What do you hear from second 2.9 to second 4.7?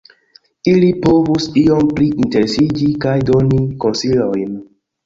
kaj doni konsilojn.